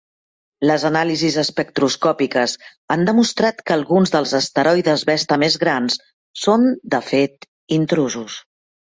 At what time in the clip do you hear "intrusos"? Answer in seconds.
7.79-8.39